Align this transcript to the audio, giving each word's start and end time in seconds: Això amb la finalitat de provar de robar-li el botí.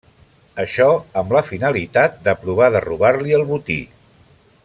Això 0.61 0.87
amb 1.21 1.35
la 1.37 1.43
finalitat 1.49 2.17
de 2.29 2.35
provar 2.47 2.71
de 2.77 2.83
robar-li 2.89 3.39
el 3.41 3.47
botí. 3.53 3.81